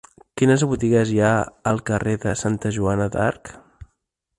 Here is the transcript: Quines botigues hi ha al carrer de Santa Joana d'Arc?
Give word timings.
Quines 0.41 0.63
botigues 0.71 1.11
hi 1.17 1.21
ha 1.27 1.35
al 1.73 1.85
carrer 1.91 2.17
de 2.27 2.35
Santa 2.43 2.73
Joana 2.79 3.11
d'Arc? 3.19 3.57